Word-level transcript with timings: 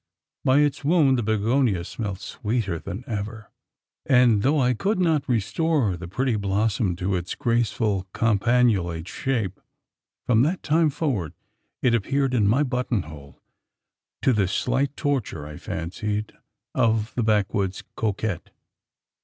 By 0.43 0.61
its 0.61 0.83
wound, 0.83 1.19
the 1.19 1.21
bignonia 1.21 1.83
smelt 1.85 2.21
sweeter 2.21 2.79
than 2.79 3.03
ever; 3.05 3.51
and 4.03 4.41
though 4.41 4.59
I 4.59 4.73
could 4.73 4.97
not 4.97 5.29
restore 5.29 5.95
the 5.95 6.07
pretty 6.07 6.35
blossom 6.35 6.95
to 6.95 7.15
its 7.15 7.35
graceful 7.35 8.07
campanulate 8.11 9.07
shape, 9.07 9.59
from 10.25 10.41
that 10.41 10.63
time 10.63 10.89
forward 10.89 11.35
it 11.83 11.93
appeared 11.93 12.33
in 12.33 12.47
my 12.47 12.63
buttonhole 12.63 13.39
to 14.23 14.33
the 14.33 14.47
slight 14.47 14.97
torture, 14.97 15.45
I 15.45 15.57
fancied, 15.57 16.33
of 16.73 17.13
the 17.13 17.21
backwoods 17.21 17.83
coquette. 17.95 18.49